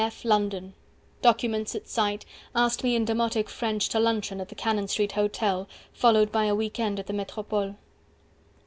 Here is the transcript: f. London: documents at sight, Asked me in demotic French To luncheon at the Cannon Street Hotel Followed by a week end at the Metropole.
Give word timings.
f. 0.03 0.25
London: 0.25 0.73
documents 1.21 1.75
at 1.75 1.87
sight, 1.87 2.25
Asked 2.55 2.83
me 2.83 2.95
in 2.95 3.05
demotic 3.05 3.47
French 3.49 3.87
To 3.89 3.99
luncheon 3.99 4.41
at 4.41 4.49
the 4.49 4.55
Cannon 4.55 4.87
Street 4.87 5.11
Hotel 5.11 5.69
Followed 5.93 6.31
by 6.31 6.45
a 6.45 6.55
week 6.55 6.79
end 6.79 6.99
at 6.99 7.05
the 7.05 7.13
Metropole. 7.13 7.75